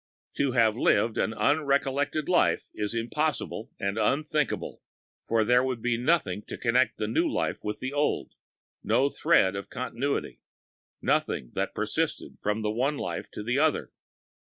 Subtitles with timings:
[0.37, 4.81] To have lived an unrecollected life is impossible and unthinkable,
[5.27, 9.69] for there would be nothing to connect the new life with the old—no thread of
[9.69, 13.91] continuity—nothing that persisted from the one life to the other.